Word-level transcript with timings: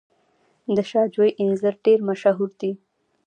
د 0.75 0.77
شاه 0.89 1.07
جوی 1.13 1.29
انځر 1.41 1.73
ډیر 1.85 1.99
مشهور 2.09 2.49
دي. 2.61 2.71